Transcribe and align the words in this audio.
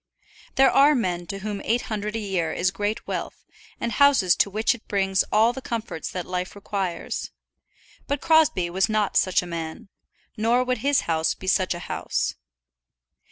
There 0.55 0.71
are 0.71 0.95
men 0.95 1.27
to 1.27 1.41
whom 1.45 1.61
eight 1.63 1.83
hundred 1.83 2.15
a 2.15 2.19
year 2.19 2.51
is 2.51 2.71
great 2.71 3.05
wealth, 3.07 3.45
and 3.79 3.91
houses 3.91 4.35
to 4.37 4.49
which 4.49 4.73
it 4.73 4.87
brings 4.87 5.23
all 5.31 5.53
the 5.53 5.61
comforts 5.61 6.09
that 6.09 6.25
life 6.25 6.55
requires. 6.55 7.29
But 8.07 8.19
Crosbie 8.19 8.71
was 8.71 8.89
not 8.89 9.15
such 9.15 9.43
a 9.43 9.45
man, 9.45 9.89
nor 10.35 10.63
would 10.63 10.79
his 10.79 11.01
house 11.01 11.35
be 11.35 11.45
such 11.45 11.75
a 11.75 11.79
house. 11.85 12.33